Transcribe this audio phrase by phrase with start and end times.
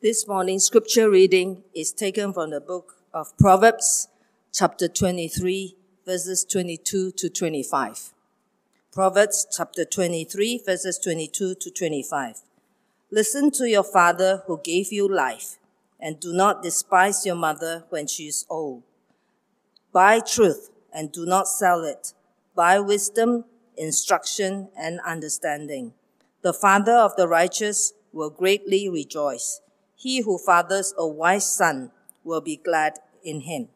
[0.00, 4.06] This morning's scripture reading is taken from the book of Proverbs,
[4.52, 5.76] chapter 23,
[6.06, 8.12] verses 22 to 25.
[8.92, 12.42] Proverbs chapter 23, verses 22 to 25.
[13.10, 15.56] Listen to your father who gave you life,
[15.98, 18.84] and do not despise your mother when she is old.
[19.92, 22.12] Buy truth and do not sell it.
[22.54, 23.46] Buy wisdom,
[23.76, 25.92] instruction, and understanding.
[26.42, 29.60] The father of the righteous will greatly rejoice.
[29.98, 31.90] He who fathers a wise son
[32.22, 33.68] will be glad in him.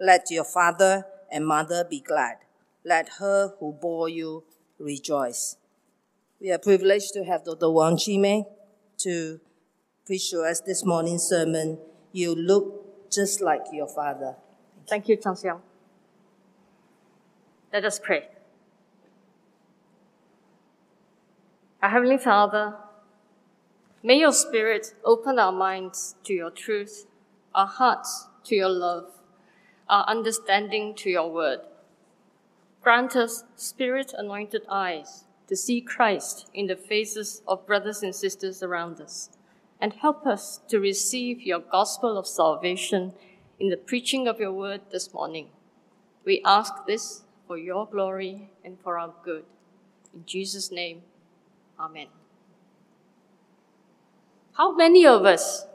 [0.00, 2.38] Let your father and mother be glad.
[2.86, 4.44] Let her who bore you
[4.78, 5.56] rejoice.
[6.40, 7.70] We are privileged to have Dr.
[7.70, 8.44] Wang Chime
[8.98, 9.40] to
[10.06, 11.78] preach to us this morning's sermon.
[12.12, 14.36] You look just like your father.
[14.88, 15.60] Thank you, Chang Xiang.
[17.70, 18.26] Let us pray.
[21.82, 22.74] Our Heavenly Father,
[24.02, 27.06] may your Spirit open our minds to your truth,
[27.54, 29.06] our hearts to your love,
[29.88, 31.60] our understanding to your word.
[32.82, 38.62] Grant us spirit anointed eyes to see Christ in the faces of brothers and sisters
[38.62, 39.30] around us,
[39.80, 43.12] and help us to receive your gospel of salvation
[43.58, 45.48] in the preaching of your word this morning.
[46.24, 49.44] We ask this for your glory and for our good.
[50.14, 51.02] In Jesus' name,
[51.80, 52.17] Amen.
[54.58, 55.66] How many of us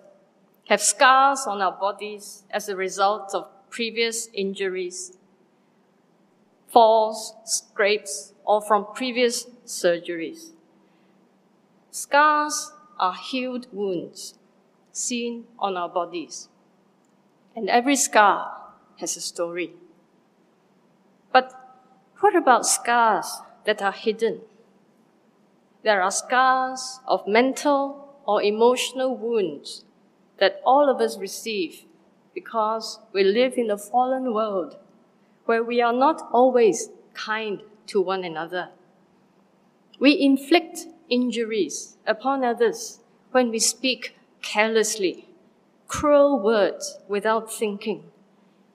[0.68, 5.18] have scars on our bodies as a result of previous injuries
[6.68, 10.52] falls, scrapes, or from previous surgeries.
[11.92, 14.34] Scars are healed wounds
[14.92, 16.50] seen on our bodies,
[17.56, 18.52] and every scar
[19.00, 19.74] has a story.
[21.32, 21.54] But
[22.20, 24.42] what about scars that are hidden?
[25.84, 29.86] There are scars of mental or emotional wounds
[30.40, 31.86] that all of us receive
[32.34, 34.78] because we live in a fallen world
[35.46, 38.70] where we are not always kind to one another.
[40.00, 43.00] We inflict injuries upon others
[43.32, 45.30] when we speak carelessly,
[45.88, 48.04] cruel words without thinking,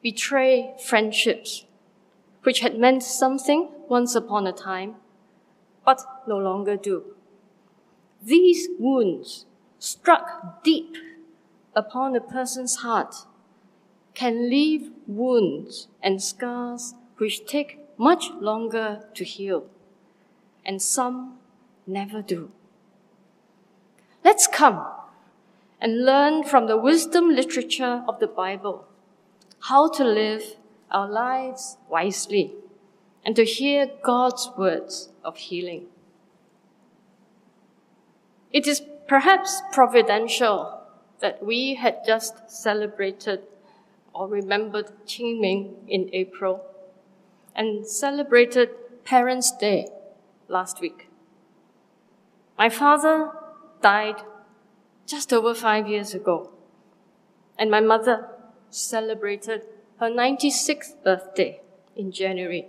[0.03, 1.65] betray friendships,
[2.43, 4.97] which had meant something once upon a time,
[5.85, 7.15] but no longer do.
[8.23, 9.47] These wounds
[9.79, 10.97] struck deep
[11.75, 13.15] upon a person's heart
[14.15, 19.67] can leave wounds and scars which take much longer to heal,
[20.65, 21.39] and some
[21.87, 22.51] never do.
[24.25, 24.85] Let's come
[25.81, 28.87] and learn from the wisdom literature of the Bible
[29.61, 30.57] how to live
[30.91, 32.55] our lives wisely
[33.25, 35.87] and to hear God's words of healing.
[38.53, 40.83] It is perhaps providential
[41.21, 43.41] that we had just celebrated
[44.15, 46.65] or remembered Qingming in April
[47.55, 48.71] and celebrated
[49.05, 49.89] Parents' Day
[50.49, 51.09] last week.
[52.57, 53.31] My father
[53.83, 54.23] died
[55.07, 56.51] just over five years ago,
[57.59, 58.29] and my mother
[58.71, 59.63] celebrated
[60.01, 61.61] her 96th birthday
[61.97, 62.67] in January.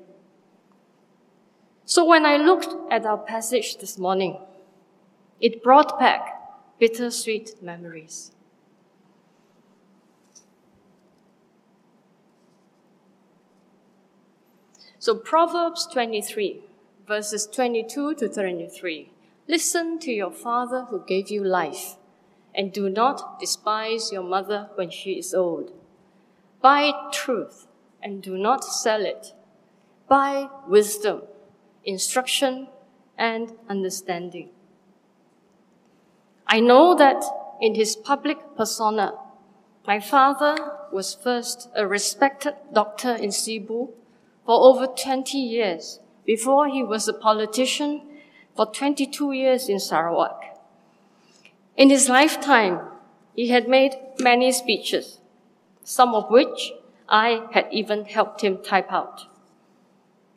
[1.86, 4.38] So when I looked at our passage this morning,
[5.40, 6.36] it brought back
[6.80, 8.32] bittersweet memories.
[15.02, 16.62] So Proverbs 23,
[17.08, 19.12] verses 22 to 33.
[19.48, 21.96] Listen to your father who gave you life,
[22.54, 25.72] and do not despise your mother when she is old.
[26.62, 27.68] Buy truth
[28.04, 29.34] and do not sell it.
[30.10, 31.22] Buy wisdom,
[31.86, 32.68] instruction,
[33.18, 34.50] and understanding.
[36.52, 37.24] I know that
[37.62, 39.14] in his public persona,
[39.86, 40.58] my father
[40.92, 43.90] was first a respected doctor in Sibu
[44.48, 48.02] for over 20 years before he was a politician
[48.56, 50.42] for 22 years in Sarawak.
[51.78, 52.80] In his lifetime,
[53.36, 55.20] he had made many speeches,
[55.84, 56.72] some of which
[57.08, 59.28] I had even helped him type out.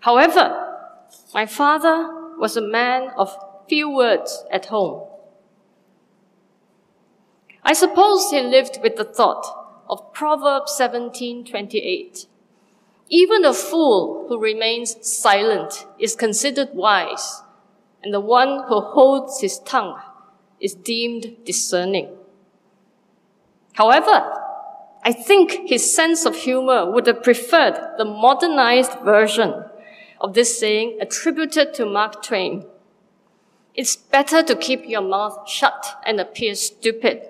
[0.00, 0.76] However,
[1.32, 3.34] my father was a man of
[3.66, 5.08] few words at home.
[7.62, 9.46] I suppose he lived with the thought
[9.88, 12.26] of Proverbs 17:28
[13.12, 17.42] even a fool who remains silent is considered wise,
[18.02, 20.00] and the one who holds his tongue
[20.58, 22.08] is deemed discerning.
[23.74, 24.32] However,
[25.04, 29.64] I think his sense of humor would have preferred the modernized version
[30.18, 32.64] of this saying attributed to Mark Twain.
[33.74, 37.28] It's better to keep your mouth shut and appear stupid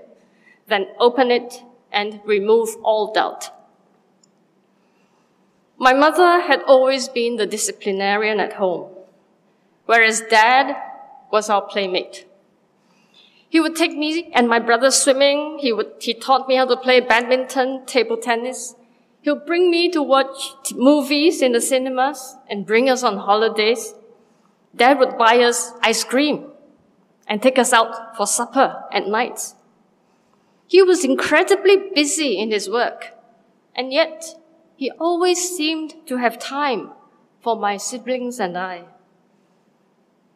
[0.66, 3.50] then open it and remove all doubt.
[5.78, 8.90] My mother had always been the disciplinarian at home,
[9.86, 10.76] whereas dad
[11.30, 12.26] was our playmate.
[13.48, 15.58] He would take me and my brother swimming.
[15.58, 18.74] He would, he taught me how to play badminton, table tennis.
[19.20, 23.94] He'll bring me to watch t- movies in the cinemas and bring us on holidays.
[24.74, 26.46] Dad would buy us ice cream
[27.26, 29.52] and take us out for supper at night.
[30.72, 33.12] He was incredibly busy in his work,
[33.76, 34.36] and yet
[34.74, 36.92] he always seemed to have time
[37.42, 38.84] for my siblings and I.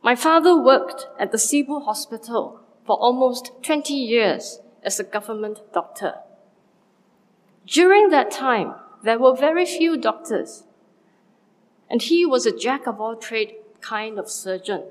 [0.03, 6.17] My father worked at the Sibu Hospital for almost 20 years as a government doctor.
[7.65, 10.65] During that time, there were very few doctors,
[11.89, 14.83] and he was a jack of all trade kind of surgeon.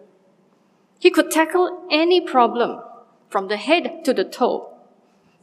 [0.97, 2.81] He could tackle any problem
[3.29, 4.71] from the head to the toe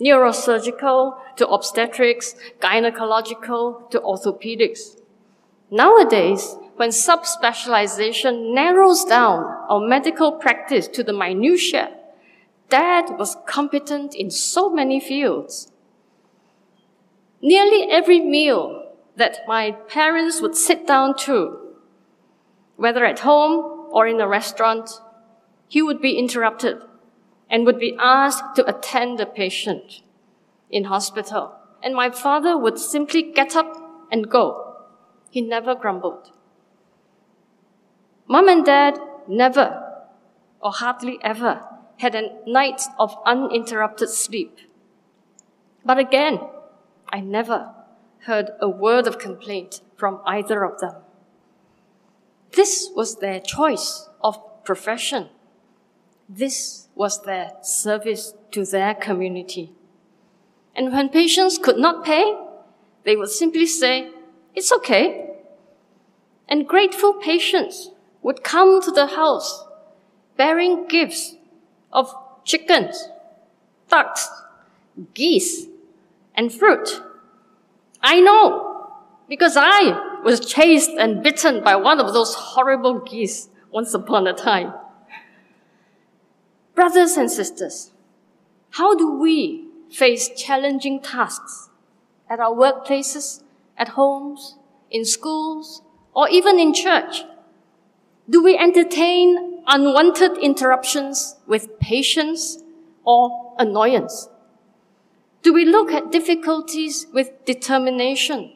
[0.00, 4.96] neurosurgical to obstetrics, gynecological to orthopedics.
[5.70, 11.96] Nowadays, when subspecialization narrows down our medical practice to the minutiae,
[12.68, 15.70] Dad was competent in so many fields.
[17.42, 21.58] Nearly every meal that my parents would sit down to,
[22.76, 24.90] whether at home or in a restaurant,
[25.68, 26.82] he would be interrupted
[27.52, 30.00] and would be asked to attend the patient
[30.70, 31.54] in hospital.
[31.82, 34.76] And my father would simply get up and go.
[35.30, 36.30] He never grumbled.
[38.26, 39.82] Mom and dad never,
[40.60, 41.60] or hardly ever,
[41.98, 44.58] had a night of uninterrupted sleep.
[45.84, 46.40] But again,
[47.08, 47.74] I never
[48.20, 50.94] heard a word of complaint from either of them.
[52.52, 55.28] This was their choice of profession.
[56.28, 59.72] This was their service to their community.
[60.74, 62.38] And when patients could not pay,
[63.04, 64.10] they would simply say,
[64.54, 65.30] it's okay.
[66.48, 67.90] And grateful patients
[68.22, 69.64] would come to the house
[70.36, 71.36] bearing gifts
[71.92, 73.08] of chickens,
[73.88, 74.28] ducks,
[75.14, 75.66] geese,
[76.34, 77.02] and fruit.
[78.02, 78.90] I know
[79.28, 84.32] because I was chased and bitten by one of those horrible geese once upon a
[84.32, 84.72] time.
[86.74, 87.92] Brothers and sisters,
[88.70, 91.68] how do we face challenging tasks
[92.30, 93.42] at our workplaces,
[93.76, 94.56] at homes,
[94.90, 95.82] in schools,
[96.14, 97.24] or even in church?
[98.28, 102.62] Do we entertain unwanted interruptions with patience
[103.04, 104.30] or annoyance?
[105.42, 108.54] Do we look at difficulties with determination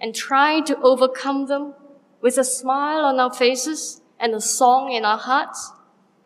[0.00, 1.74] and try to overcome them
[2.22, 5.72] with a smile on our faces and a song in our hearts?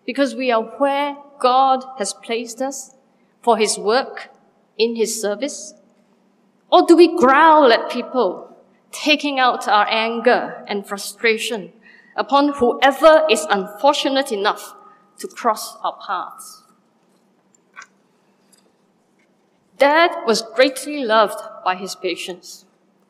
[0.08, 2.94] Because we are where God has placed us
[3.42, 4.30] for His work
[4.78, 5.74] in His service?
[6.72, 8.56] Or do we growl at people,
[8.90, 11.74] taking out our anger and frustration
[12.16, 14.74] upon whoever is unfortunate enough
[15.18, 16.62] to cross our paths?
[19.76, 22.64] Dad was greatly loved by his patients,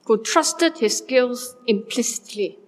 [0.07, 2.59] who trusted his skills implicitly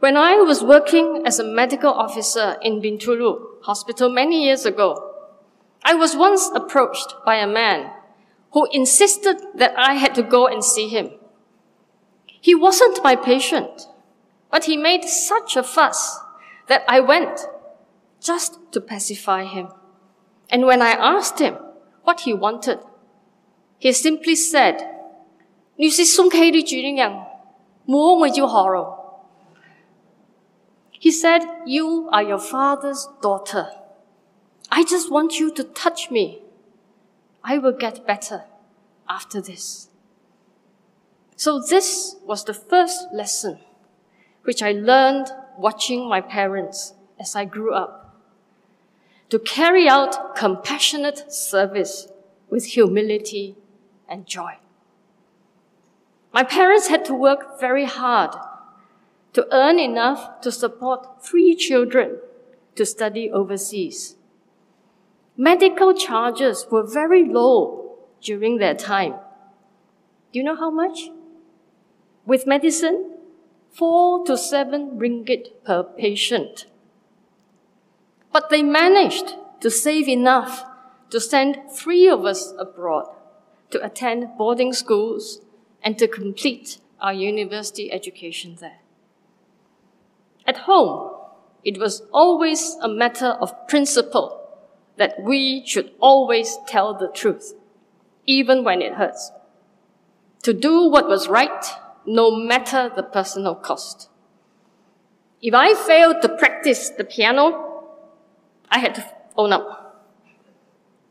[0.00, 5.14] when I was working as a medical officer in Bintulu Hospital many years ago,
[5.82, 7.90] I was once approached by a man
[8.52, 11.10] who insisted that I had to go and see him.
[12.40, 13.88] He wasn't my patient,
[14.50, 16.20] but he made such a fuss
[16.68, 17.46] that I went
[18.20, 19.68] just to pacify him.
[20.50, 21.56] And when I asked him
[22.04, 22.78] what he wanted,
[23.78, 24.76] he simply said,
[25.76, 27.26] 你是送佢啲主人，
[27.86, 28.99] 冇我要何咯。
[31.01, 33.71] He said, You are your father's daughter.
[34.69, 36.43] I just want you to touch me.
[37.43, 38.43] I will get better
[39.09, 39.89] after this.
[41.35, 43.61] So, this was the first lesson
[44.43, 48.15] which I learned watching my parents as I grew up.
[49.31, 52.09] To carry out compassionate service
[52.47, 53.55] with humility
[54.07, 54.57] and joy.
[56.31, 58.35] My parents had to work very hard
[59.33, 62.17] to earn enough to support three children
[62.75, 64.15] to study overseas.
[65.37, 69.13] Medical charges were very low during that time.
[70.31, 71.09] Do you know how much?
[72.25, 73.17] With medicine,
[73.71, 76.65] four to seven ringgit per patient.
[78.31, 80.65] But they managed to save enough
[81.09, 83.07] to send three of us abroad
[83.71, 85.41] to attend boarding schools
[85.81, 88.80] and to complete our university education there.
[90.51, 91.15] At home,
[91.63, 94.49] it was always a matter of principle
[94.97, 97.53] that we should always tell the truth,
[98.25, 99.31] even when it hurts.
[100.43, 101.65] To do what was right,
[102.05, 104.09] no matter the personal cost.
[105.41, 107.85] If I failed to practice the piano,
[108.69, 109.05] I had to
[109.37, 110.03] own up.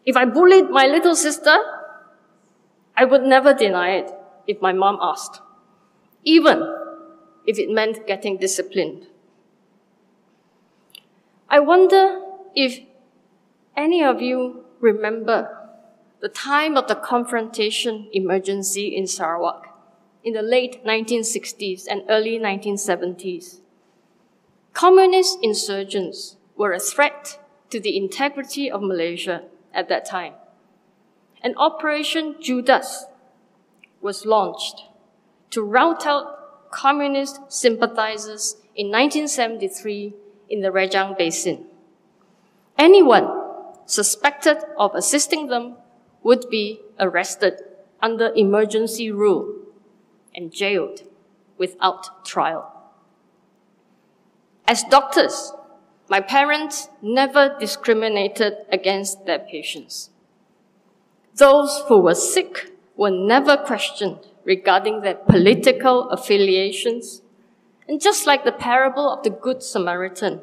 [0.05, 1.57] If I bullied my little sister,
[2.95, 4.11] I would never deny it
[4.47, 5.41] if my mom asked,
[6.25, 6.61] even
[7.47, 9.07] if it meant getting disciplined.
[11.53, 12.21] I wonder
[12.55, 12.79] if
[13.77, 15.59] any of you remember
[16.21, 19.67] the time of the confrontation emergency in Sarawak
[20.23, 23.63] in the late 1960s and early 1970s.
[24.75, 27.41] Communist insurgents were a threat
[27.71, 29.43] to the integrity of Malaysia
[29.75, 30.35] at that time.
[31.43, 33.07] An Operation Judas
[34.01, 34.85] was launched
[35.51, 40.15] to rout out communist sympathizers in 1973
[40.51, 41.65] in the Rejang Basin.
[42.77, 43.29] Anyone
[43.87, 45.77] suspected of assisting them
[46.23, 47.61] would be arrested
[48.03, 49.55] under emergency rule
[50.35, 51.03] and jailed
[51.57, 52.73] without trial.
[54.67, 55.53] As doctors,
[56.09, 60.11] my parents never discriminated against their patients.
[61.37, 67.23] Those who were sick were never questioned regarding their political affiliations.
[67.91, 70.43] And just like the parable of the Good Samaritan,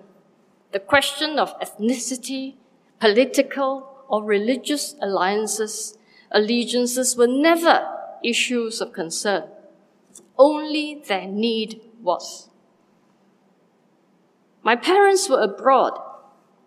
[0.73, 2.55] the question of ethnicity,
[2.99, 5.97] political, or religious alliances,
[6.29, 7.87] allegiances were never
[8.21, 9.45] issues of concern.
[10.37, 12.49] Only their need was.
[14.61, 15.97] My parents were abroad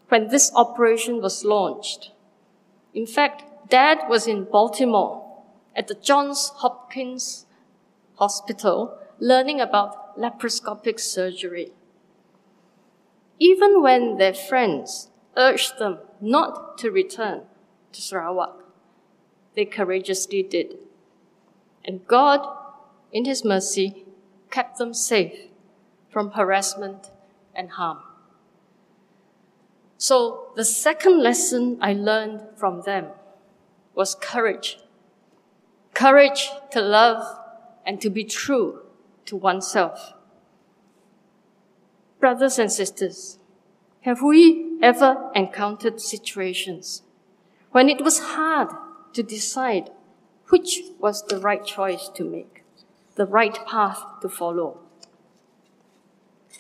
[0.08, 2.12] when this operation was launched.
[2.94, 5.42] In fact, Dad was in Baltimore
[5.76, 7.44] at the Johns Hopkins
[8.14, 11.73] Hospital learning about laparoscopic surgery.
[13.38, 17.43] Even when their friends urged them not to return
[17.93, 18.62] to Sarawak,
[19.55, 20.76] they courageously did.
[21.85, 22.47] And God,
[23.12, 24.05] in His mercy,
[24.50, 25.49] kept them safe
[26.09, 27.11] from harassment
[27.55, 27.99] and harm.
[29.97, 33.09] So the second lesson I learned from them
[33.95, 34.79] was courage.
[35.95, 37.38] Courage to love
[37.85, 38.81] and to be true
[39.30, 40.12] to oneself.
[42.18, 43.38] Brothers and sisters,
[44.02, 47.02] have we ever encountered situations
[47.70, 48.68] when it was hard
[49.12, 49.90] to decide
[50.49, 52.64] which was the right choice to make,
[53.14, 54.80] the right path to follow?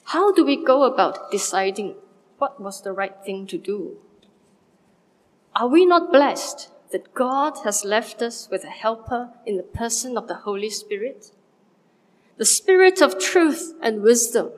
[0.04, 1.96] How do we go about deciding
[2.38, 3.98] what was the right thing to do?
[5.56, 10.16] Are we not blessed that God has left us with a helper in the person
[10.16, 11.32] of the Holy Spirit?
[12.40, 14.48] The Spirit of truth and wisdom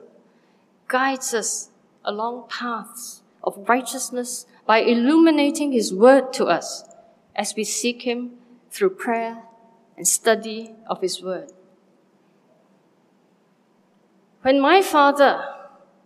[0.87, 1.69] guides us
[2.05, 6.85] along paths of righteousness by illuminating His word to us
[7.35, 8.35] as we seek Him
[8.71, 9.43] through prayer
[9.97, 11.51] and study of His word.
[14.43, 15.43] When my father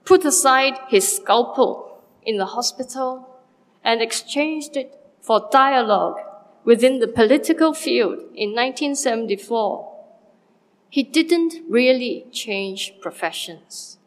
[0.04, 3.38] put aside his scalpel in the hospital
[3.84, 6.18] and exchanged it for dialogue
[6.64, 9.97] within the political field in 1974,
[10.90, 13.98] he didn't really change professions.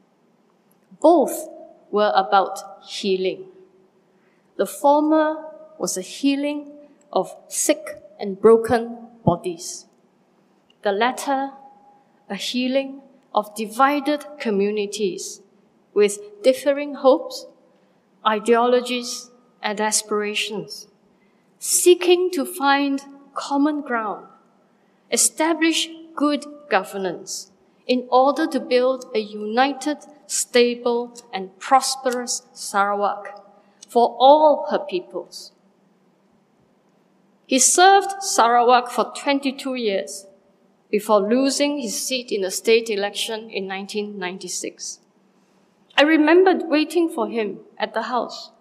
[1.00, 1.48] Both
[1.90, 3.46] were about healing.
[4.56, 5.44] The former
[5.78, 6.72] was a healing
[7.12, 9.86] of sick and broken bodies.
[10.82, 11.50] The latter,
[12.28, 13.02] a healing
[13.34, 15.40] of divided communities
[15.94, 17.46] with differing hopes,
[18.26, 19.30] ideologies,
[19.62, 20.86] and aspirations,
[21.58, 23.02] seeking to find
[23.34, 24.26] common ground,
[25.10, 27.52] establish good governance
[27.86, 33.44] in order to build a united, stable, and prosperous Sarawak
[33.88, 35.52] for all her peoples.
[37.46, 40.26] He served Sarawak for 22 years
[40.88, 45.00] before losing his seat in the state election in 1996.
[45.96, 48.52] I remembered waiting for him at the house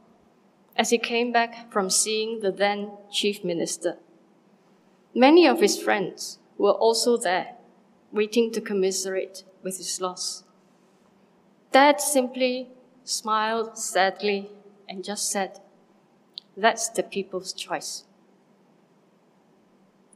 [0.75, 3.97] as he came back from seeing the then chief minister.
[5.13, 7.55] Many of his friends were also there,
[8.11, 10.43] waiting to commiserate with his loss.
[11.71, 12.69] Dad simply
[13.03, 14.49] smiled sadly
[14.87, 15.59] and just said,
[16.57, 18.05] That's the people's choice.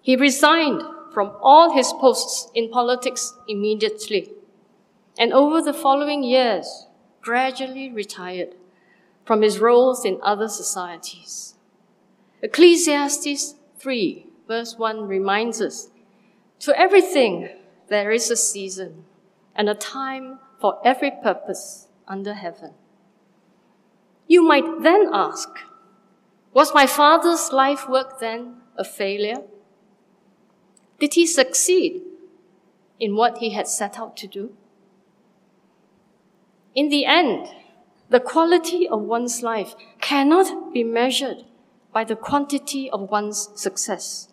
[0.02, 0.82] He resigned
[1.14, 4.32] from all his posts in politics immediately,
[5.18, 6.88] and over the following years,
[7.22, 8.56] gradually retired
[9.26, 11.56] from his roles in other societies.
[12.42, 15.90] Ecclesiastes 3, verse 1 reminds us
[16.60, 17.50] To everything
[17.90, 19.06] there is a season
[19.56, 22.72] and a time for every purpose under heaven.
[24.28, 25.50] You might then ask,
[26.54, 29.42] Was my father's life work then a failure?
[31.00, 32.02] Did he succeed
[33.00, 34.56] in what he had set out to do?
[36.76, 37.48] In the end,
[38.10, 41.44] the quality of one's life cannot be measured
[41.92, 44.30] by the quantity of one's success,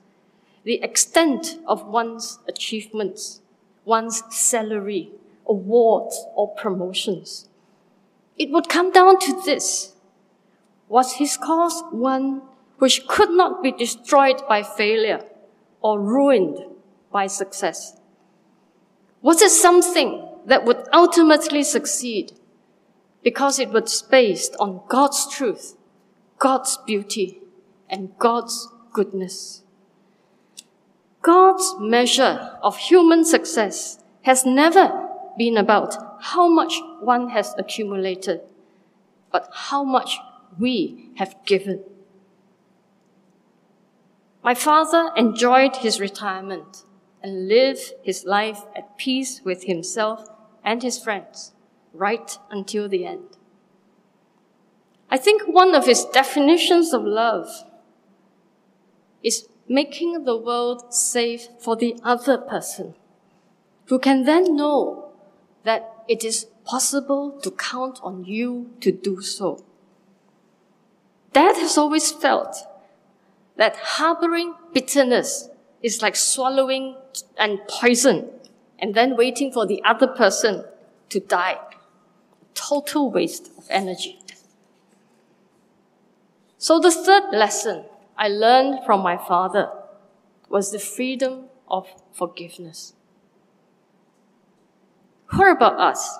[0.65, 3.41] the extent of one's achievements,
[3.85, 5.11] one's salary,
[5.47, 7.49] awards, or promotions.
[8.37, 9.95] It would come down to this.
[10.89, 12.43] Was his cause one
[12.79, 15.25] which could not be destroyed by failure
[15.81, 16.59] or ruined
[17.13, 17.97] by success?
[19.23, 22.33] Was it something that would ultimately succeed
[23.23, 25.77] because it was based on God's truth,
[26.39, 27.39] God's beauty,
[27.89, 29.63] and God's goodness?
[31.23, 38.41] God's measure of human success has never been about how much one has accumulated,
[39.31, 40.19] but how much
[40.59, 41.83] we have given.
[44.43, 46.85] My father enjoyed his retirement
[47.23, 50.29] and lived his life at peace with himself
[50.65, 51.53] and his friends
[51.93, 53.37] right until the end.
[55.11, 57.49] I think one of his definitions of love
[59.23, 62.93] is making the world safe for the other person,
[63.87, 65.13] who can then know
[65.63, 69.65] that it is possible to count on you to do so.
[71.33, 72.57] Dad has always felt
[73.57, 75.49] that harboring bitterness
[75.83, 76.97] is like swallowing
[77.39, 78.29] and poison
[78.81, 80.65] and then waiting for the other person
[81.11, 81.59] to die.
[82.55, 84.19] Total waste of energy.
[86.59, 87.85] So the third lesson
[88.21, 89.71] I learned from my father
[90.51, 92.93] was the freedom of forgiveness.
[95.31, 96.19] What about us?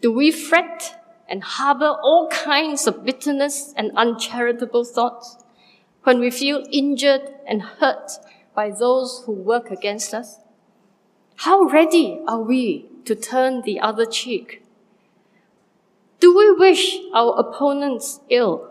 [0.00, 5.36] Do we fret and harbor all kinds of bitterness and uncharitable thoughts
[6.04, 8.12] when we feel injured and hurt
[8.54, 10.38] by those who work against us?
[11.36, 14.64] How ready are we to turn the other cheek?
[16.20, 18.67] Do we wish our opponents ill,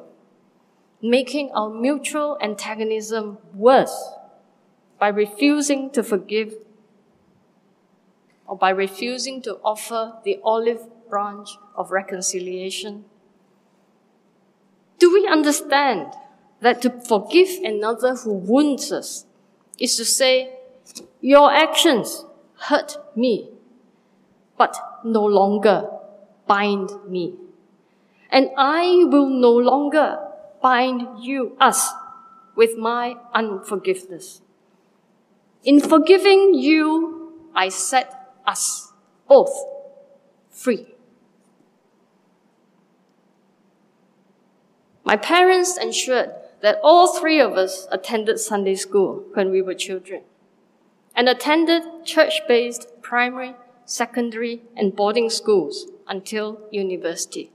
[1.01, 4.13] making our mutual antagonism worse
[4.99, 6.55] by refusing to forgive
[8.47, 13.05] or by refusing to offer the olive branch of reconciliation?
[14.99, 16.13] Do we understand
[16.61, 19.25] that to forgive another who wounds us
[19.77, 20.53] is to say,
[21.21, 22.25] Your actions
[22.61, 23.49] hurt me,
[24.57, 25.87] but no longer
[26.47, 27.35] bind me.
[28.31, 30.26] And I will no longer
[30.61, 31.89] bind you, us,
[32.55, 34.41] with my unforgiveness.
[35.63, 38.91] In forgiving you, I set us
[39.27, 39.53] both
[40.49, 40.87] free.
[45.03, 50.23] My parents ensured that all three of us attended Sunday school when we were children
[51.15, 57.51] and attended church based primary, secondary, and boarding schools until university.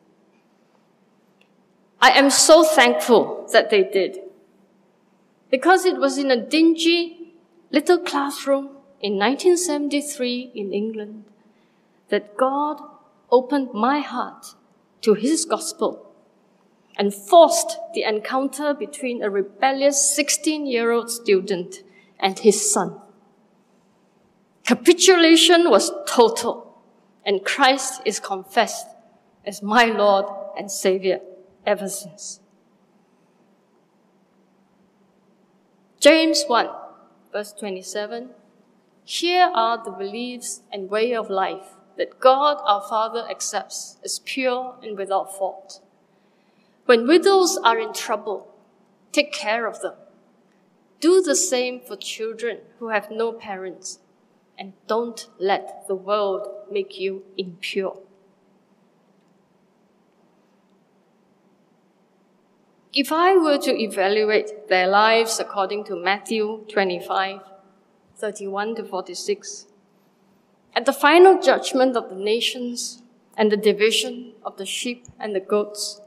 [2.03, 4.19] I am so thankful that they did
[5.53, 7.35] because it was in a dingy
[7.71, 11.27] little classroom in 1973 in England
[12.09, 12.81] that God
[13.31, 14.57] opened my heart
[15.03, 16.13] to His gospel
[16.99, 21.85] and forced the encounter between a rebellious 16 year old student
[22.19, 23.01] and his son.
[24.65, 26.79] Capitulation was total,
[27.25, 28.89] and Christ is confessed
[29.47, 30.27] as my Lord
[30.59, 31.21] and Savior
[31.67, 32.41] ever since.
[36.01, 36.69] James 1,
[37.33, 38.31] verse 27
[39.05, 44.77] Here are the beliefs and way of life that God our Father accepts as pure
[44.83, 45.81] and without fault.
[46.87, 48.53] When widows are in trouble,
[49.13, 49.95] take care of them.
[51.01, 54.01] Do the same for children who have no parents,
[54.59, 57.99] and don't let the world make you impure.
[62.95, 67.41] If I were to evaluate their lives according to Matthew 25,
[68.17, 69.67] 31 to 46,
[70.77, 73.03] at the final judgment of the nations
[73.35, 76.03] and the division of the sheep and the goats,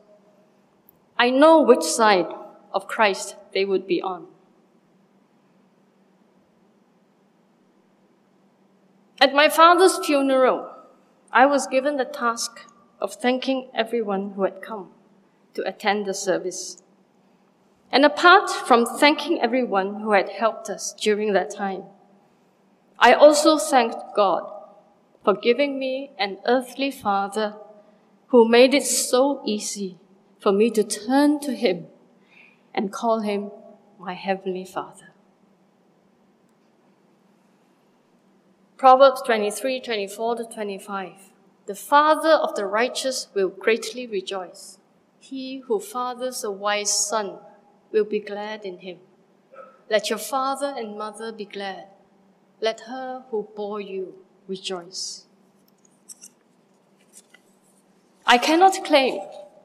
[1.18, 2.28] I know which side
[2.72, 4.28] of Christ they would be on.
[9.20, 10.70] At my father's funeral,
[11.32, 12.70] I was given the task
[13.02, 14.92] of thanking everyone who had come
[15.56, 16.84] to attend the service.
[17.92, 21.84] And apart from thanking everyone who had helped us during that time,
[23.00, 24.50] I also thanked God
[25.24, 27.56] for giving me an earthly father
[28.28, 29.98] who made it so easy
[30.40, 31.88] for me to turn to Him
[32.76, 33.50] and call him
[33.98, 35.14] my heavenly Father.
[38.78, 41.12] Proverbs 23 24 to 25.
[41.66, 44.78] The father of the righteous will greatly rejoice.
[45.30, 47.40] He who fathers a wise son
[47.92, 49.00] will be glad in him.
[49.90, 51.88] Let your father and mother be glad.
[52.62, 55.26] Let her who bore you rejoice.
[58.28, 59.20] I cannot claim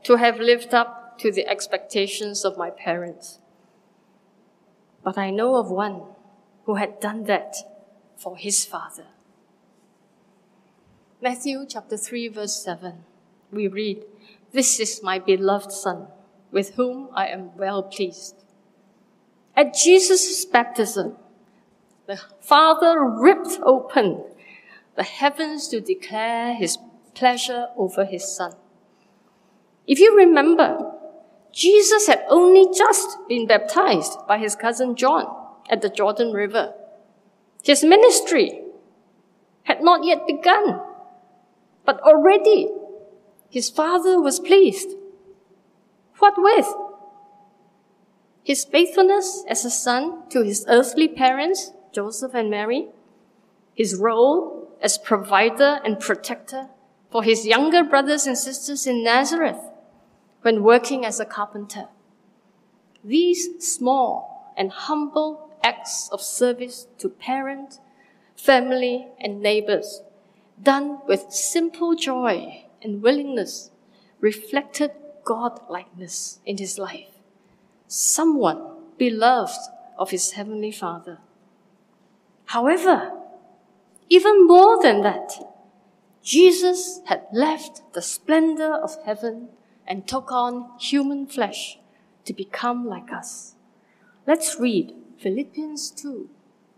[0.05, 3.38] to have lived up to the expectations of my parents,
[5.05, 6.05] but I know of one
[6.64, 7.55] who had done that
[8.16, 9.09] for his father.
[11.20, 13.05] Matthew chapter 3, verse 7,
[13.53, 14.05] we read,
[14.52, 16.08] This is my beloved Son,
[16.50, 18.34] with whom I am well pleased.
[19.56, 21.16] At Jesus' baptism,
[22.06, 24.24] the Father ripped open
[24.96, 26.78] the heavens to declare his
[27.14, 28.54] pleasure over his Son.
[29.86, 30.94] If you remember,
[31.52, 35.26] Jesus had only just been baptized by his cousin John
[35.68, 36.74] at the Jordan River.
[37.62, 38.62] His ministry
[39.64, 40.80] had not yet begun,
[41.84, 42.68] but already
[43.50, 44.90] his father was pleased.
[46.18, 46.72] What with?
[48.44, 52.88] His faithfulness as a son to his earthly parents, Joseph and Mary,
[53.74, 56.68] his role as provider and protector
[57.10, 59.60] for his younger brothers and sisters in Nazareth
[60.42, 61.88] when working as a carpenter.
[63.02, 67.80] These small and humble acts of service to parent,
[68.36, 70.02] family, and neighbors,
[70.62, 73.71] done with simple joy and willingness,
[74.21, 74.90] reflected
[75.25, 77.09] God-likeness in his life.
[77.87, 78.61] Someone
[78.99, 79.59] beloved
[79.99, 81.19] of his heavenly Father.
[82.47, 83.12] However,
[84.09, 85.33] even more than that,
[86.23, 89.49] Jesus had left the splendor of heaven
[89.87, 91.79] and took on human flesh
[92.25, 93.55] to become like us.
[94.27, 96.29] Let's read Philippians 2,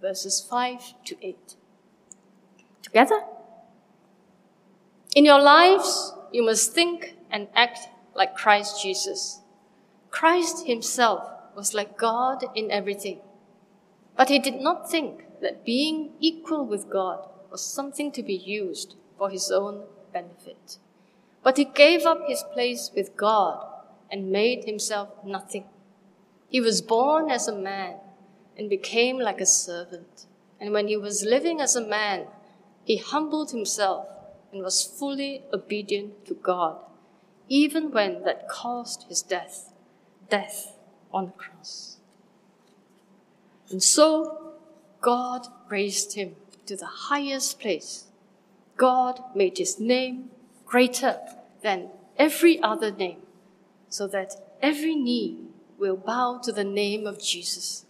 [0.00, 1.56] verses 5 to 8.
[2.82, 3.20] Together?
[5.14, 7.80] In your lives, you must think and act
[8.14, 9.42] like Christ Jesus.
[10.10, 11.22] Christ himself
[11.54, 13.20] was like God in everything,
[14.16, 18.94] but he did not think that being equal with God was something to be used
[19.18, 19.82] for his own
[20.14, 20.78] benefit.
[21.42, 23.66] But he gave up his place with God
[24.10, 25.64] and made himself nothing.
[26.48, 27.96] He was born as a man
[28.56, 30.24] and became like a servant.
[30.58, 32.28] And when he was living as a man,
[32.84, 34.06] he humbled himself
[34.52, 36.76] and was fully obedient to God,
[37.48, 39.72] even when that caused his death,
[40.28, 40.76] death
[41.12, 41.96] on the cross.
[43.70, 44.52] And so
[45.00, 46.36] God raised him
[46.66, 48.04] to the highest place.
[48.76, 50.30] God made his name
[50.66, 51.18] greater
[51.62, 51.88] than
[52.18, 53.22] every other name,
[53.88, 55.38] so that every knee
[55.78, 57.86] will bow to the name of Jesus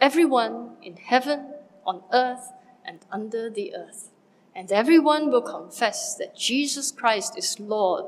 [0.00, 1.54] everyone in heaven,
[1.84, 2.52] on earth,
[2.84, 4.10] and under the earth.
[4.56, 8.06] And everyone will confess that Jesus Christ is Lord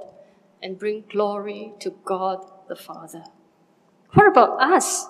[0.63, 3.25] and bring glory to God the Father.
[4.15, 5.09] What about us?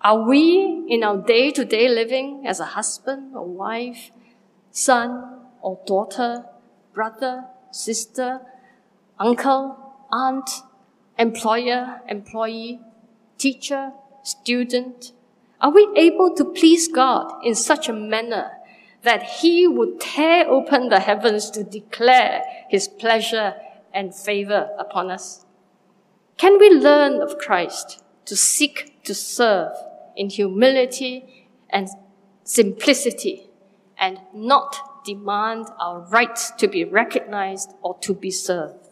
[0.00, 4.10] Are we in our day to day living as a husband or wife,
[4.70, 6.46] son or daughter,
[6.94, 8.40] brother, sister,
[9.18, 9.76] uncle,
[10.10, 10.48] aunt,
[11.18, 12.80] employer, employee,
[13.36, 15.12] teacher, student,
[15.60, 18.52] are we able to please God in such a manner
[19.02, 23.54] that He would tear open the heavens to declare His pleasure
[23.92, 25.44] and favor upon us?
[26.36, 29.72] Can we learn of Christ to seek to serve
[30.16, 31.88] in humility and
[32.44, 33.50] simplicity
[33.98, 38.88] and not demand our rights to be recognized or to be served?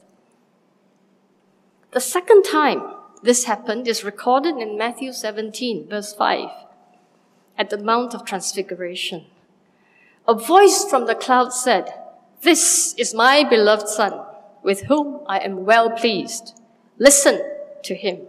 [1.92, 2.82] The second time
[3.22, 6.48] this happened is recorded in Matthew 17, verse 5,
[7.56, 9.26] at the Mount of Transfiguration.
[10.28, 11.88] A voice from the cloud said,
[12.42, 14.24] This is my beloved Son,
[14.60, 16.60] with whom I am well pleased.
[16.98, 17.40] Listen
[17.84, 18.22] to him.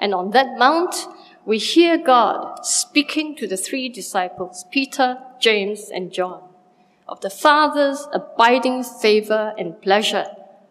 [0.00, 0.96] And on that mount,
[1.44, 6.42] we hear God speaking to the three disciples, Peter, James, and John,
[7.06, 10.26] of the Father's abiding favor and pleasure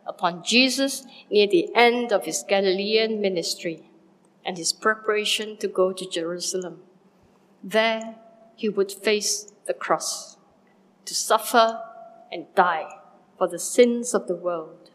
[0.05, 3.89] upon Jesus near the end of his Galilean ministry
[4.45, 6.81] and his preparation to go to Jerusalem.
[7.63, 8.15] There
[8.57, 10.37] he would face the cross
[11.05, 11.81] to suffer
[12.31, 12.87] and die
[13.37, 14.91] for the sins of the world.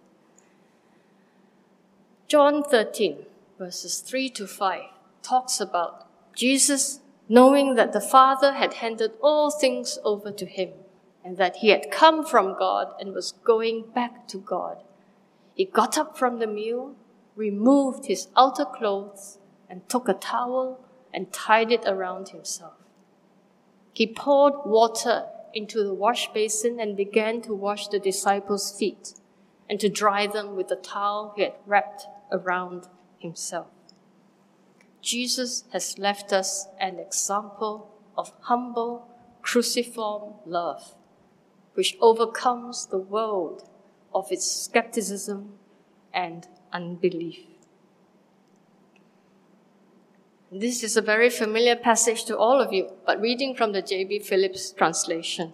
[2.28, 3.26] John 13,
[3.58, 4.82] verses 3 to 5,
[5.22, 10.70] talks about Jesus knowing that the Father had handed all things over to him
[11.24, 14.82] and that he had come from God and was going back to God.
[15.54, 16.96] He got up from the meal,
[17.36, 22.79] removed his outer clothes, and took a towel and tied it around himself.
[24.00, 29.12] He poured water into the wash basin and began to wash the disciples' feet
[29.68, 33.66] and to dry them with the towel he had wrapped around himself.
[35.02, 39.06] Jesus has left us an example of humble,
[39.42, 40.94] cruciform love,
[41.74, 43.68] which overcomes the world
[44.14, 45.58] of its skepticism
[46.14, 47.49] and unbelief.
[50.52, 54.18] This is a very familiar passage to all of you, but reading from the J.B.
[54.18, 55.52] Phillips translation.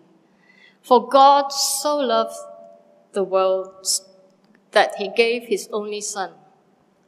[0.81, 2.35] For God so loved
[3.13, 3.87] the world
[4.71, 6.33] that he gave his only Son,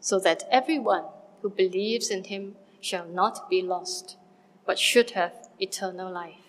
[0.01, 1.05] so that everyone
[1.40, 4.18] who believes in him shall not be lost,
[4.66, 6.44] but should have eternal life.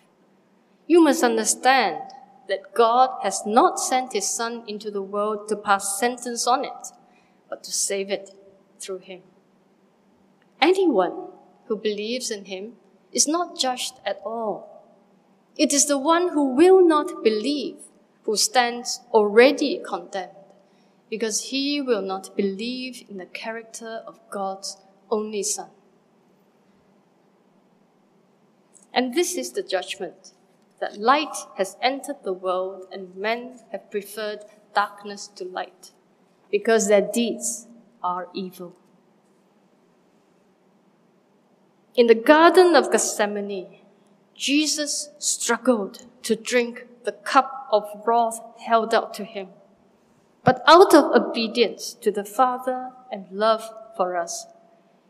[0.87, 2.01] You must understand
[2.49, 6.87] that God has not sent his Son into the world to pass sentence on it,
[7.49, 8.31] but to save it
[8.77, 9.21] through him.
[10.61, 11.29] Anyone
[11.65, 12.73] who believes in him
[13.11, 14.83] is not judged at all.
[15.57, 17.77] It is the one who will not believe
[18.23, 20.31] who stands already condemned,
[21.09, 24.77] because he will not believe in the character of God's
[25.09, 25.69] only Son.
[28.93, 30.33] And this is the judgment
[30.79, 34.39] that light has entered the world and men have preferred
[34.73, 35.91] darkness to light
[36.51, 37.67] because their deeds
[38.03, 38.75] are evil.
[41.99, 43.81] In the Garden of Gethsemane,
[44.33, 49.49] Jesus struggled to drink the cup of wrath held out to him.
[50.45, 54.47] But out of obedience to the Father and love for us,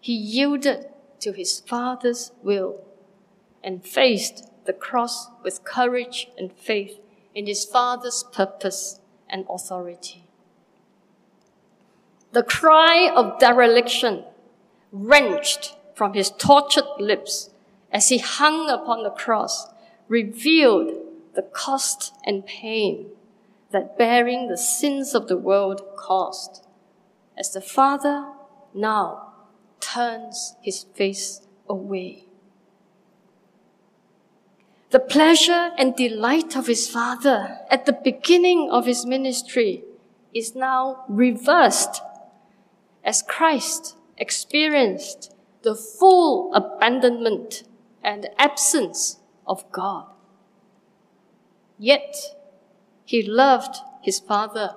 [0.01, 0.87] he yielded
[1.19, 2.81] to his Father's will
[3.63, 6.97] and faced the cross with courage and faith
[7.35, 8.99] in his Father's purpose
[9.29, 10.23] and authority.
[12.31, 14.23] The cry of dereliction
[14.91, 17.49] wrenched from his tortured lips
[17.91, 19.67] as he hung upon the cross
[20.07, 20.93] revealed
[21.35, 23.05] the cost and pain
[23.71, 26.65] that bearing the sins of the world caused,
[27.37, 28.31] as the Father
[28.73, 29.33] now
[29.81, 32.23] turns his face away.
[34.91, 39.83] The pleasure and delight of his Father at the beginning of his ministry
[40.33, 42.01] is now reversed
[43.03, 47.63] as Christ experienced the full abandonment
[48.03, 50.05] and absence of God.
[51.77, 52.15] Yet,
[53.05, 54.75] he loved his Father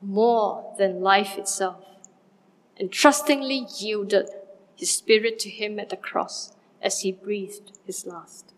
[0.00, 1.84] more than life itself
[2.78, 4.28] and trustingly yielded
[4.74, 8.52] his spirit to him at the cross as he breathed his last.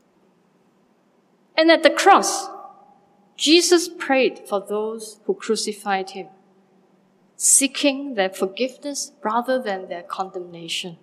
[1.57, 2.49] And at the cross,
[3.37, 6.29] Jesus prayed for those who crucified him,
[7.37, 10.99] seeking their forgiveness rather than their condemnation.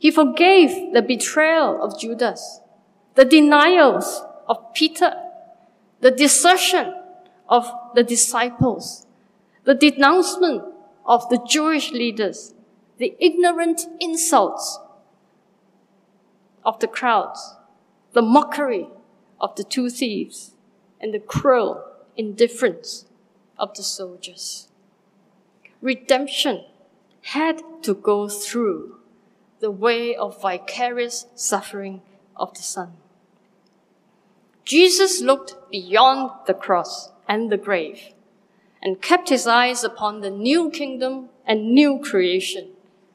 [0.00, 2.60] He forgave the betrayal of Judas,
[3.16, 5.12] the denials of Peter,
[6.00, 6.94] the desertion
[7.50, 9.06] of the disciples,
[9.64, 10.64] the denouncement
[11.04, 12.54] of the Jewish leaders,
[12.96, 14.78] the ignorant insults
[16.64, 17.56] of the crowds,
[18.14, 18.88] the mockery
[19.38, 20.54] of the two thieves,
[20.98, 21.84] and the cruel
[22.16, 23.04] indifference
[23.58, 24.68] of the soldiers.
[25.82, 26.64] Redemption
[27.20, 28.99] had to go through
[29.60, 32.02] the way of vicarious suffering
[32.36, 32.92] of the Son.
[34.64, 38.14] Jesus looked beyond the cross and the grave
[38.82, 42.68] and kept his eyes upon the new kingdom and new creation,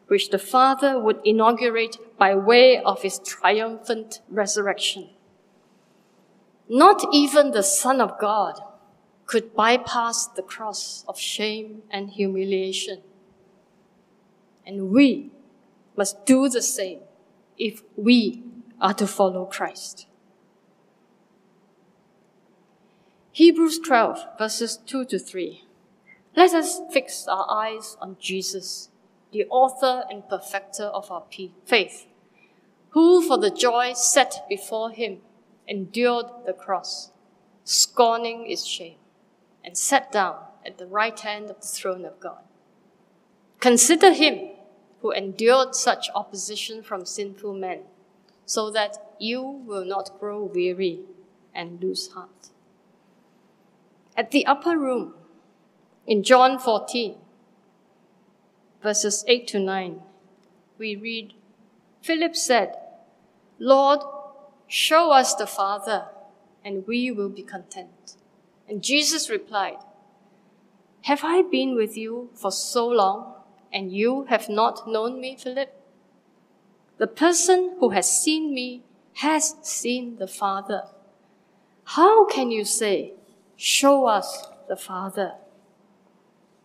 [0.07, 5.09] which the Father would inaugurate by way of his triumphant resurrection.
[6.69, 8.59] Not even the Son of God
[9.25, 13.01] could bypass the cross of shame and humiliation.
[14.65, 15.31] And we
[15.97, 16.99] must do the same
[17.57, 18.43] if we
[18.81, 20.07] are to follow Christ.
[23.31, 25.63] Hebrews 12, verses 2 to 3.
[26.35, 28.89] Let us fix our eyes on Jesus,
[29.31, 31.23] the author and perfecter of our
[31.65, 32.05] faith,
[32.89, 35.19] who for the joy set before him
[35.67, 37.11] endured the cross,
[37.63, 38.97] scorning its shame,
[39.63, 42.43] and sat down at the right hand of the throne of God.
[43.59, 44.54] Consider him
[45.05, 47.81] who endured such opposition from sinful men,
[48.43, 51.01] so that you will not grow weary
[51.53, 52.49] and lose heart.
[54.17, 55.13] At the upper room,
[56.07, 57.17] in John 14,
[58.81, 60.01] verses 8 to 9,
[60.79, 61.33] we read,
[62.01, 62.75] Philip said,
[63.59, 63.99] Lord,
[64.65, 66.05] show us the Father,
[66.63, 68.15] and we will be content.
[68.67, 69.77] And Jesus replied,
[71.03, 73.34] Have I been with you for so long?
[73.75, 75.69] And you have not known me, Philip?
[76.97, 78.83] The person who has seen me
[79.15, 80.83] has seen the Father.
[81.83, 83.11] How can you say,
[83.57, 85.33] Show us the Father?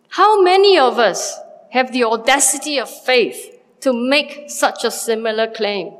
[0.09, 1.37] How many of us
[1.71, 5.93] have the audacity of faith to make such a similar claim?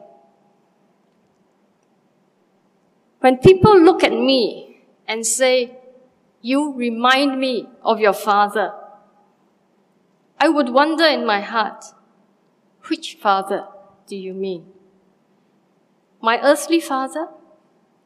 [3.20, 5.78] When people look at me and say,
[6.42, 8.74] You remind me of your Father,
[10.44, 11.86] I would wonder in my heart,
[12.88, 13.68] which Father
[14.08, 14.66] do you mean?
[16.20, 17.28] My earthly Father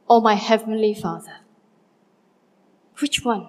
[0.10, 1.38] or my heavenly Father?
[3.00, 3.48] Which one?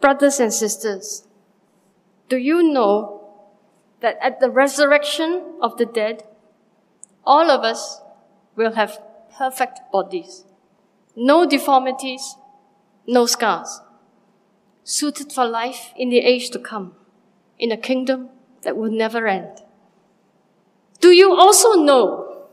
[0.00, 1.26] Brothers and sisters,
[2.28, 3.28] do you know
[4.02, 6.22] that at the resurrection of the dead,
[7.26, 8.00] all of us
[8.54, 9.00] will have
[9.36, 10.44] perfect bodies,
[11.16, 12.36] no deformities,
[13.08, 13.80] no scars,
[14.84, 16.94] suited for life in the age to come,
[17.58, 18.28] in a kingdom
[18.62, 19.62] that will never end.
[21.00, 22.46] Do you also know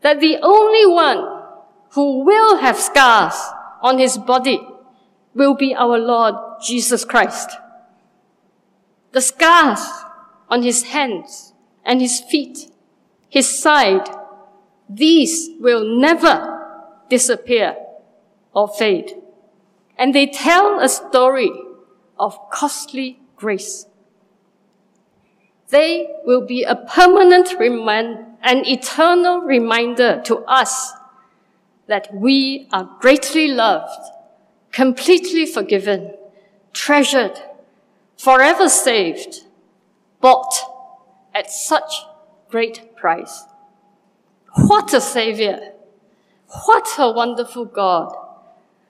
[0.00, 1.42] that the only one
[1.90, 3.34] who will have scars
[3.80, 4.60] on his body
[5.34, 7.50] will be our Lord Jesus Christ?
[9.12, 9.86] The scars
[10.48, 11.52] on his hands
[11.84, 12.70] and his feet,
[13.28, 14.08] his side,
[14.88, 17.76] these will never disappear
[18.52, 19.21] or fade.
[19.98, 21.52] And they tell a story
[22.18, 23.86] of costly grace.
[25.70, 30.92] They will be a permanent remind, an eternal reminder to us
[31.86, 34.10] that we are greatly loved,
[34.70, 36.14] completely forgiven,
[36.72, 37.40] treasured,
[38.16, 39.44] forever saved,
[40.20, 40.54] bought
[41.34, 41.92] at such
[42.48, 43.44] great price.
[44.54, 45.72] What a savior!
[46.66, 48.14] What a wonderful God!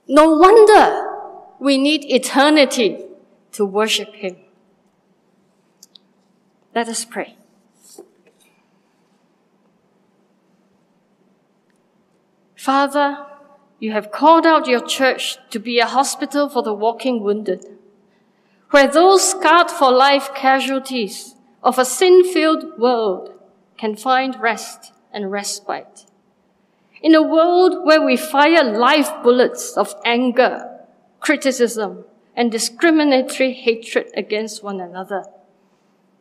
[0.09, 1.09] No wonder
[1.59, 3.05] we need eternity
[3.53, 4.37] to worship him.
[6.75, 7.37] Let us pray.
[12.57, 13.27] Father,
[13.81, 17.65] you have called out your church to be a hospital for the walking wounded,
[18.71, 23.33] where those scarred for life casualties of a sin filled world
[23.77, 26.07] can find rest and respite.
[27.03, 30.71] In a world where we fire live bullets of anger,
[31.19, 32.05] criticism,
[32.37, 35.25] and discriminatory hatred against one another,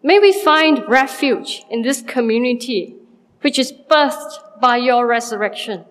[0.01, 2.95] may we find refuge in this community
[3.41, 5.85] which is birthed by your resurrection,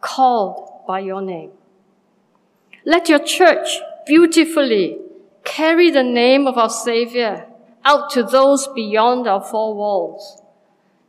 [0.00, 1.50] called by your name.
[2.86, 4.98] Let your church beautifully
[5.44, 7.46] carry the name of our Savior
[7.84, 10.42] out to those beyond our four walls,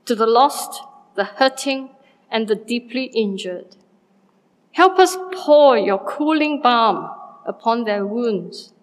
[0.03, 0.81] to the lost,
[1.15, 1.94] the hurting,
[2.35, 3.77] and the deeply injured.
[4.73, 7.09] Help us pour your cooling balm
[7.45, 8.73] upon their wounds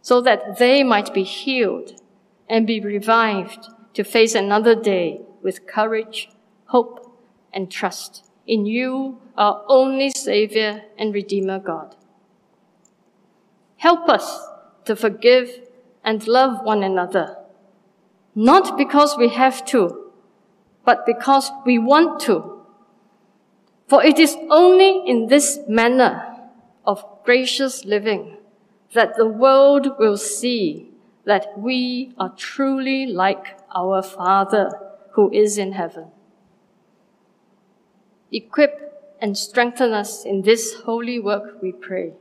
[0.00, 2.00] so that they might be healed
[2.48, 6.30] and be revived to face another day with courage,
[6.68, 7.14] hope,
[7.52, 11.94] and trust in you, our only Savior and Redeemer God.
[13.76, 14.40] Help us
[14.86, 15.68] to forgive
[16.02, 17.36] and love one another,
[18.34, 20.12] not because we have to,
[20.86, 22.61] but because we want to.
[23.92, 26.48] For it is only in this manner
[26.86, 28.38] of gracious living
[28.94, 30.88] that the world will see
[31.26, 34.70] that we are truly like our Father
[35.10, 36.06] who is in heaven.
[38.32, 42.14] Equip and strengthen us in this holy work, we pray.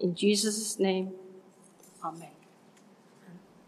[0.00, 1.12] In Jesus' name,
[2.02, 2.31] Amen.